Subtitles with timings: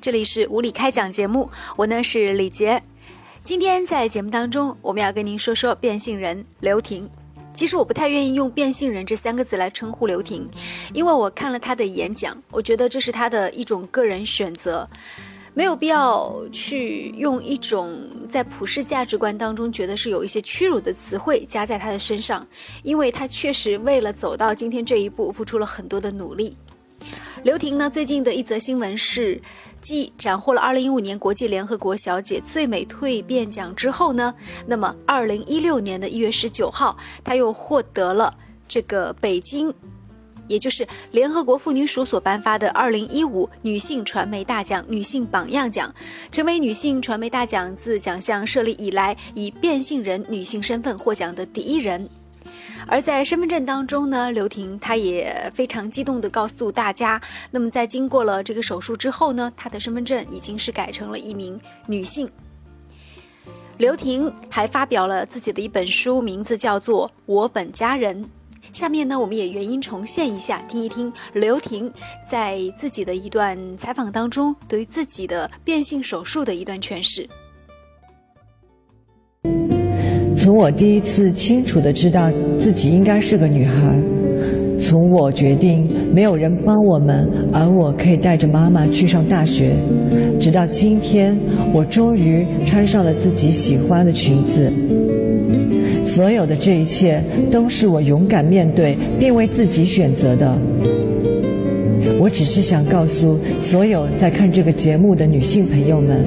[0.00, 2.80] 这里是无理开讲节目，我呢是李杰。
[3.42, 7.08] 今天在节目当中，我们要跟您说说变性人刘婷。
[7.52, 10.48] 其实我不太愿意用“变性人”这三个字来称呼刘婷，
[10.94, 14.88] 因为我看了她的演讲，我觉得这是她的一种个人选择，
[15.52, 22.46] 没有必要去用一种在普世价值观当中觉得是有一些屈辱的词汇加在她的身上，
[22.84, 26.56] 因为她确实为了走到今天这一步，付出了很多的努力。
[27.44, 29.40] 刘婷呢，最近的一则新闻是，
[29.80, 34.34] 继斩获了2015年国际联合国小姐最美蜕变奖之后呢，
[34.66, 38.34] 那么2016年的一月十九号，她又获得了
[38.66, 39.72] 这个北京，
[40.48, 45.94] 也就是联合国妇女署所颁发的2015女性传媒大奖女性榜样奖，
[46.32, 52.08] 成为女性传媒大奖自奖项设立以来以变性人女性身份获奖的第一人。
[52.86, 57.20] 而在身份证当中呢，刘婷她也非常激动地告诉大家，
[57.50, 62.30] 那么在经过了这个手术之后呢，她的身份证已经是改成了一名女性。
[63.76, 68.24] 刘婷还发表了自己的一本书，名字叫做《我本家人》。
[68.72, 71.90] 下面呢，我们也原音重现一下，听一听刘婷
[72.30, 77.28] 在自己的一段采访当中对于自己的变性手术的一段诠释。
[80.48, 83.94] 从我第一次清楚的知道自己应该是个女孩，
[84.80, 89.76] 从我决定没有人帮我们，而我可以带着妈妈去上大学，
[90.40, 91.36] 直到今天，
[91.74, 94.72] 我终于穿上了自己喜欢的裙子。
[96.06, 100.58] 所有的这一切都是我勇敢面对并为自己选择的。
[102.18, 106.24] 我只是想告诉所有在看这个节目的女性朋友们，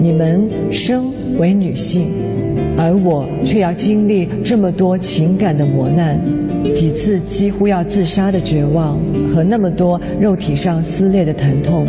[0.00, 1.04] 你们生
[1.38, 2.06] 为女性。
[2.82, 6.18] 而我却要经历这么多情感的磨难，
[6.74, 8.98] 几次几乎要自杀的绝望
[9.32, 11.86] 和那么多肉体上撕裂的疼痛，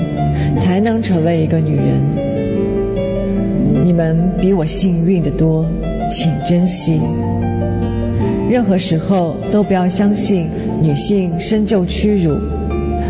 [0.60, 2.00] 才能成为一个女人。
[3.84, 5.66] 你们比我幸运的多，
[6.12, 7.00] 请珍惜。
[8.48, 10.46] 任何时候都不要相信
[10.80, 12.38] 女性身就屈辱，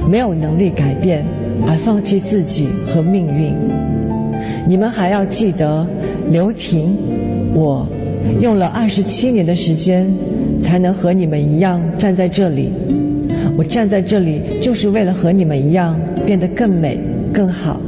[0.10, 1.26] 没有能力改变
[1.68, 3.54] 而放弃自己和命运。
[4.66, 5.86] 你们还要记得，
[6.32, 6.96] 刘婷。
[7.56, 7.88] 我
[8.42, 10.08] 用了二十七年的时间，
[10.64, 12.72] 才能和你们一样站在这里。
[13.56, 17.00] 我站在这里，就是为了和你们一样变得更美、
[17.32, 17.80] 更好。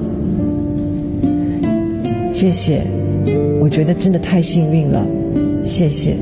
[2.31, 2.83] 谢谢，
[3.59, 5.03] 我觉得真的太幸运了。
[5.63, 6.15] 谢谢。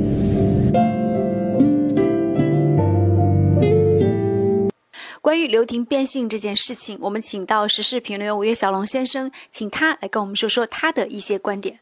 [5.20, 11.80] 关于刘婷变性这件事情，我们请到时事评论员吴越小龙先生，请他来跟我们说说他的一些观点。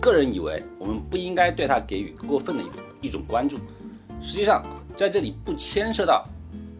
[0.00, 2.64] 个人以为，我们不应该对他给予过分的
[3.00, 3.58] 一种关注。
[4.20, 4.64] 实际上，
[4.96, 6.24] 在这里不牵涉到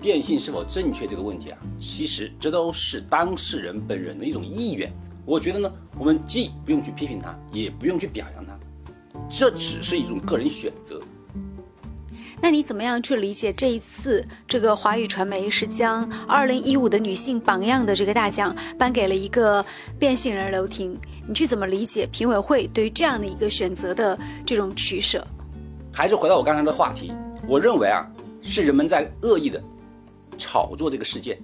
[0.00, 4.92] 电信是否正确这个问题啊，其实这都是当事人本人的一种意愿。
[5.24, 8.58] 我觉得呢，我们既不用去批评他，也不用去表扬他，
[9.28, 11.00] 这只是一种个人选择。
[12.42, 19.64] 那你怎么样去理解这一次这个华语传媒是将二零一五的女性榜样的这个大奖颁给了一个
[19.96, 20.98] 变性人刘婷？
[21.24, 25.24] 你去怎么理解评委会对于这样的一个选择的这种取舍？
[25.92, 27.12] 还是回到我刚才的话题，
[27.46, 28.04] 我认为啊，
[28.42, 29.62] 是人们在恶意的
[30.36, 31.38] 炒作这个事件，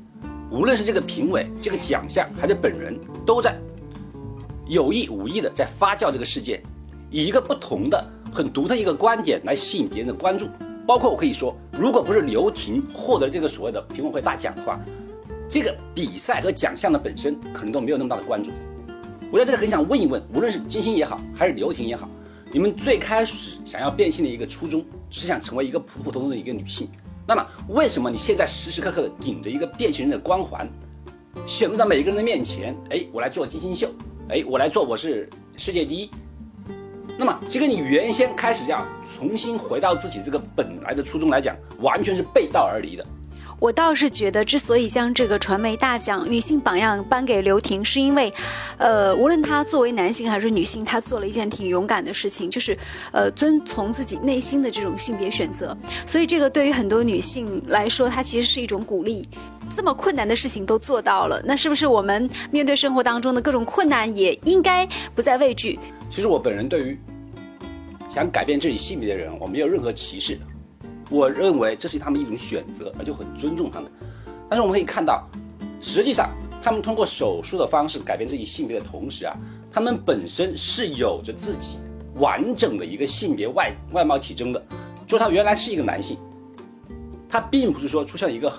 [0.51, 3.57] 无论是这个评委、这个奖项，还是本人，都在
[4.67, 6.61] 有意无意的在发酵这个事件，
[7.09, 10.49] 以一个不同的、很独特一个观点来吸引别人的关注。
[10.89, 14.81] 包括我可以说，如果不是刘婷获得这个所谓的评委会大奖的话，
[15.47, 18.51] 这个比赛和奖项的本身可能都没有那么大的关注。
[19.31, 22.09] 我在这里很想问一问，无论是金星也好，还是刘婷也好，
[22.51, 26.89] 你们最开始想要变性的一个初衷，只是想成为一个普普通通的一个女性。
[27.27, 30.67] 那么，为什么你现在时时刻刻的顶着一个变性人的光环，
[31.45, 32.75] 显露在每一个人的面前？
[32.89, 33.91] 哎，我来做金星秀，
[34.31, 35.29] 哎，我来做我是
[35.59, 36.11] 世界第一。
[37.17, 43.07] 那么，这跟你原先开始要重新回到自己这个本来的初衷来讲，完全是背道而离的。
[43.61, 48.33] 我倒是觉得，之所以将这个传媒大奖女性榜样颁给刘婷，是因为，
[48.77, 52.79] 呃，无论她作为男性还是女性，她做了一件挺勇敢的事情，就是，
[53.11, 55.77] 呃，遵从自己内心的这种性别选择。
[56.07, 59.29] 所以，这个对于很多女性来说，它其实是一种鼓励。
[59.79, 64.85] 这么困难的事情都做到了，那是不是我们面对生活当中的各种困难，也应该
[65.15, 65.79] 不再畏惧？
[66.11, 66.99] 其实，我本人对于
[68.13, 70.37] 想改变自己性别的人，我没有任何歧视。
[71.09, 73.89] 我认为这是他们一种选择，而就很尊重他们。
[74.49, 75.25] 但是我们可以看到，
[75.81, 76.29] 实际上
[76.61, 79.37] 他们通过手术的方式改变自己性别的同时啊，
[79.71, 81.79] 他们本身是有着自己
[82.17, 84.61] 完整的一个性别外外貌体征的。
[85.07, 86.19] 就他原来是一个男性，
[87.29, 88.53] 他并不是说出现一个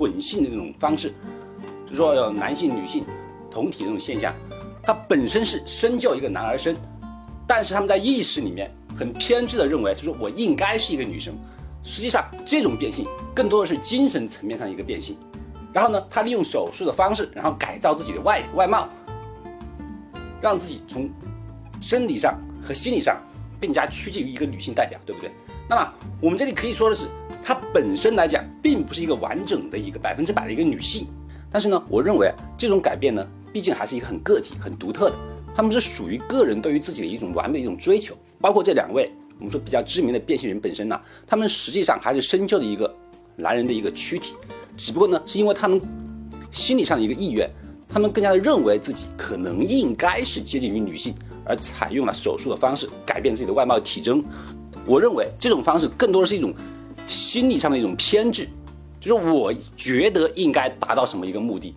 [0.00, 1.12] 混性的那种方式，
[1.86, 3.04] 就说有男性女性
[3.50, 4.34] 同体那种现象，
[4.82, 6.74] 它本身是生就一个男儿身，
[7.46, 11.34] 但是他们在意识里面很偏执的认为，就说我应该是一个女生。
[11.82, 15.18] 实际上，这种变性更多的是精神层面上一个变性。
[15.70, 18.88] 然后呢，他利用手术的方式，然后改造自己的外外貌，
[20.40, 21.10] 让自己从
[21.78, 23.20] 生理上和心理上
[23.60, 25.30] 更加趋近于一个女性代表，对不对？
[25.68, 25.92] 那么
[26.22, 27.06] 我们这里可以说的是，
[27.42, 31.06] 她本身来讲，并不是一个完整的一个百分之百的一个女性。
[31.50, 35.16] 但是呢，我认为这种改变呢，毕竟还是一个很个体、很独特的，
[35.54, 38.16] 他们是属于个人对于自己的一种完美一种追求。
[38.40, 39.10] 包括这两位。
[39.38, 42.94] 我们说比较知名的变性人本身呢，他们实际上还是深究的一个
[43.36, 44.34] 男人的一个躯体，
[44.76, 45.80] 只不过呢，是因为他们
[46.50, 47.48] 心理上的一个意愿，
[47.88, 54.22] 他们更加的认为自己可能应该是接近于女性，而采用了手术的方式改变自己的外貌体征。
[54.84, 56.52] 我认为这种方式更多的是一种
[57.10, 58.48] 心理上的一种偏执，
[59.00, 61.74] 就是我觉得应该达到什么一个目的。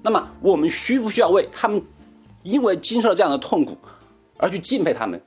[0.00, 1.82] 那么我们需不需要为他们
[2.42, 3.76] 因为经受了这样的痛苦
[4.38, 5.20] 而去敬佩他们？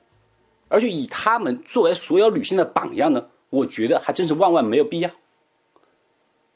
[0.69, 5.11] 而去以他们作为所有女性的榜样呢，我觉得还真是万万没有必要。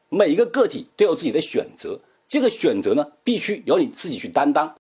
[0.09, 4.73] 每一个个体都有自己的选择，这个选择呢，必须由你自己去担当。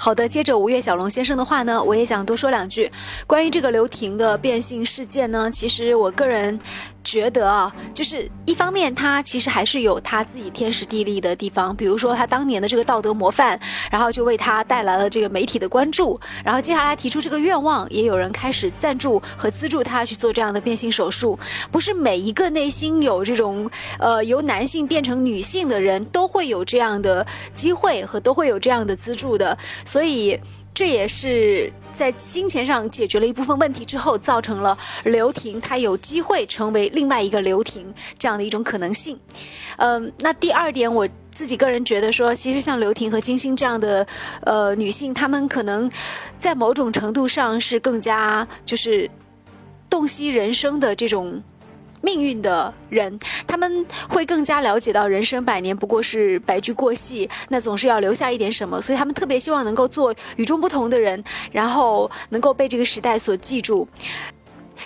[0.00, 2.88] 好的，接着吴越小龙先生的话呢，我也想多说两句。
[3.26, 6.58] 关于这个刘婷的变性事件呢，其实我个人。
[7.08, 13.58] 觉得啊，就是一方面，他其实还是有他自己天时地利的地方，比如说他当年的这个道德模范，
[13.90, 21.38] 然后就为他带来了这个媒体的关注，然后接下来提出这个愿望，也有人开始赞助和资助他去做这样的变性手术。
[21.72, 29.56] 不是每一个内心有这种呃由男性变成女性的人都会有这样的机会和都会有这样的资助的，
[29.86, 30.38] 所以
[30.78, 31.72] 这也是。
[31.92, 39.18] 在金钱上解决了一部分问题之后，造成了刘婷她有机会成为另外一个刘婷这样的一种可能性。
[39.78, 44.06] 嗯，那第二点，我自己个人觉得说，其实像刘婷和金星这样的
[44.42, 45.90] 呃女性，她们可能
[46.38, 49.10] 在某种程度上是更加就是
[49.90, 51.42] 洞悉人生的这种。
[52.00, 61.22] 命运的人，他们会更加了解到人生百年不过是白驹过隙，那总是要留下一点什么，所以他们特别希望能够做与众不同的人，
[61.52, 63.86] 然后能够被这个时代所记住。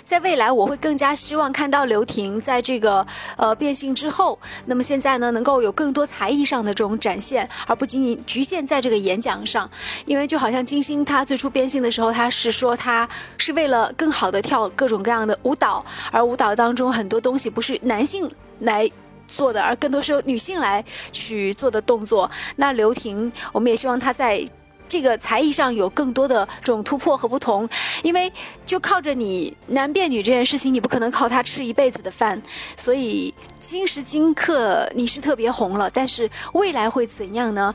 [0.05, 3.05] 在未来，我会更加希望看到刘婷在这个
[3.37, 9.69] 呃变性之后，那么现在呢，能够有更多才艺上的这种展现，而不仅仅局限在这个演讲上。
[10.05, 13.07] 因为就好像金星她最初变性的时候，她是说她
[13.37, 18.29] 是为了更好的跳各种各样的舞蹈，而舞蹈当中很多东西不是男性
[18.59, 18.89] 来
[19.27, 22.29] 做的，而更多是由女性来去做的动作。
[22.55, 24.45] 那刘婷，我们也希望她在。
[24.93, 27.67] 这个才艺上有更多的这种突破和不同，
[28.03, 28.31] 因为
[28.63, 32.39] 就靠着你男变女这件事情，你不可能靠他吃一辈子的饭，
[32.77, 37.73] 所以今时今刻你是特别红了，但是未来会怎样呢？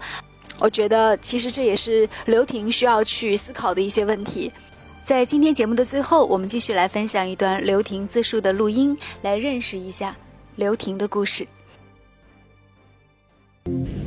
[0.61, 4.53] 我觉得其实这也是刘婷需要去思考的一些问题。
[5.02, 10.14] 在今天节目的最后，我们继续来分享一段刘婷自述的录音，来认识一下
[10.54, 11.45] 刘婷的故事。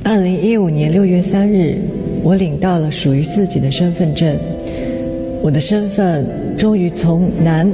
[0.05, 1.77] 二零一五年六月三日，
[2.23, 4.37] 我领到了属于自己的身份证，
[5.41, 6.25] 我的身份
[6.55, 7.69] 终于从男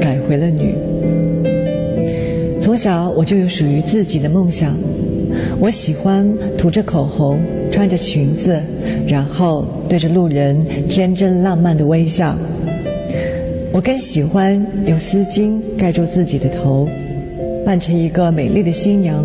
[0.00, 0.74] 改回了女。
[2.60, 4.76] 从小我就有属于自己的梦想，
[5.58, 7.40] 我喜欢涂着口红，
[7.70, 8.60] 穿着裙子，
[9.06, 12.36] 然后对着路人天真浪漫的微笑。
[13.72, 14.54] 我更喜欢
[14.86, 16.86] 用丝巾盖住自己的头，
[17.64, 19.24] 扮成一个美丽的新娘。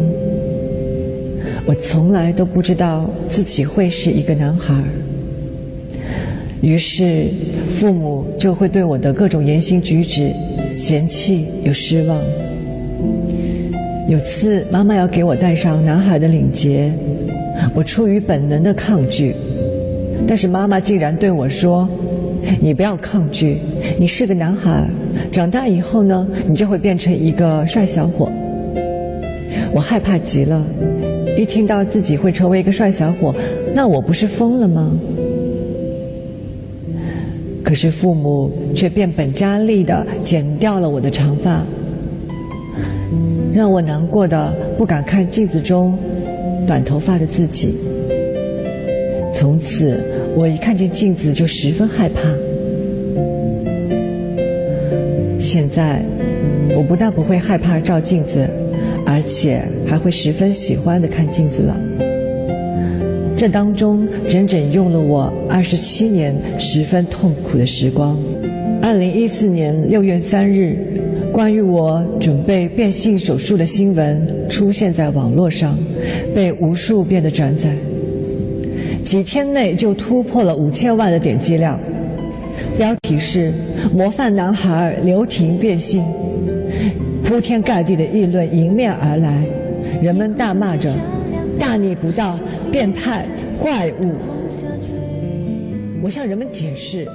[1.66, 4.76] 我从来都不知道自己会是一个男孩，
[6.62, 7.28] 于是
[7.76, 10.30] 父母就会对我的各种言行举止
[10.78, 12.20] 嫌弃又失望。
[14.10, 16.92] 有次妈妈要给我戴上男孩的领结，
[17.74, 19.34] 我出于本能的抗拒，
[20.28, 21.88] 但是妈妈竟然对我说
[22.60, 23.58] ：“你不要抗拒，
[23.98, 24.86] 你是个男孩，
[25.32, 28.30] 长大以后呢，你就会变成一个帅小伙。”
[29.74, 30.62] 我害怕极了。
[31.38, 33.34] 一听到自己会成为一个帅小伙，
[33.74, 34.92] 那我不是疯了吗？
[37.64, 41.64] 可是父母却变本加厉的剪掉了我的长发，
[43.54, 45.98] 让我难过的不敢看镜子中
[46.68, 47.74] 短头发的自己。
[49.34, 50.04] 从此，
[50.36, 52.22] 我一看见镜子就十分害怕。
[55.40, 56.04] 现在，
[56.76, 58.48] 我不但不会害怕照镜子。
[59.06, 61.76] 而且还会十分喜欢的看镜子了。
[63.36, 68.18] 这当中整整用了我二十七年十分痛苦的时光。
[68.82, 70.78] 二零一四年六月三日，
[71.32, 75.78] 关于我准备变性手术的新闻出现在网络上，
[76.36, 77.74] 被无数遍的转载，
[79.04, 81.80] 几天内就突破了五千万的点击量。
[82.78, 83.52] 标题是
[83.94, 86.04] “模范男孩刘婷变性”，
[87.34, 89.44] 铺天盖地的议论迎面而来，
[90.00, 90.96] 人们大骂着。
[91.60, 92.38] 大逆不道、
[92.72, 93.26] 变态、
[93.60, 94.14] 怪物！
[96.04, 97.08] 我向人们解释，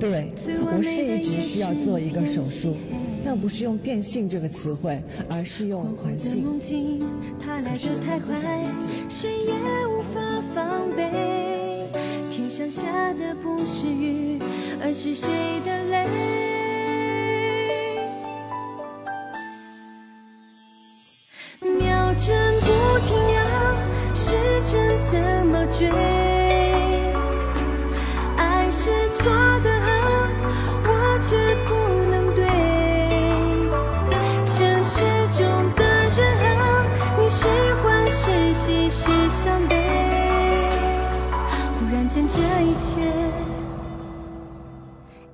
[0.00, 2.76] 对我是一直需要做一个手术，
[3.24, 6.98] 但不是用变性这个词汇，而是用环性。
[7.38, 8.34] 他来得太快，
[9.08, 9.52] 谁也
[9.86, 10.20] 无法
[10.56, 11.86] 防备。
[12.32, 14.40] 天上下的不是雨，
[14.82, 15.28] 而是谁
[15.64, 16.55] 的泪？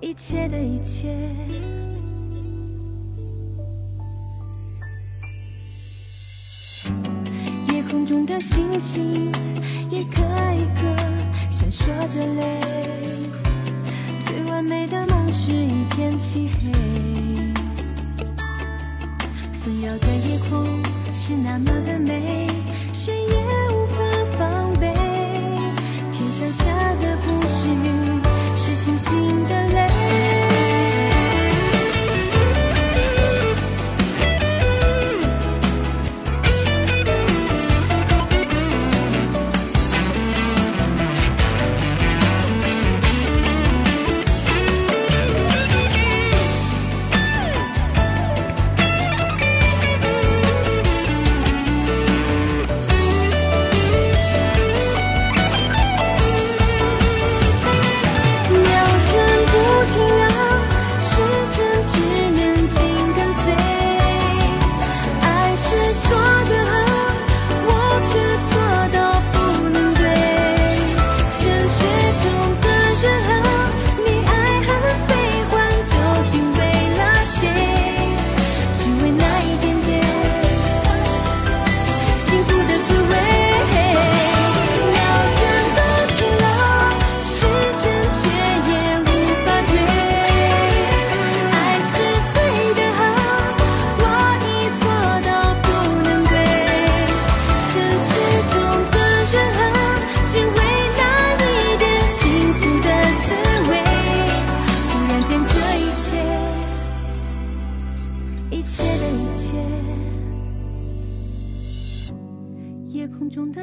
[0.02, 1.06] 一切的一切。
[7.72, 9.30] 夜空中的星星。
[9.88, 10.22] 一颗
[10.54, 10.96] 一颗
[11.50, 12.60] 闪烁着泪，
[14.24, 16.72] 最完美的梦是一片漆黑。
[19.52, 20.82] 纷扰的夜空
[21.14, 22.46] 是那么的美，
[22.92, 23.61] 谁也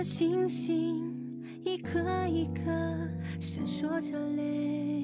[0.03, 1.13] 星星，
[1.63, 2.71] 一颗一颗
[3.39, 4.98] 闪烁着泪。